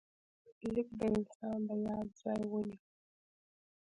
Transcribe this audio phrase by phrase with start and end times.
[0.73, 2.81] لیک د انسان د یاد ځای ونیو.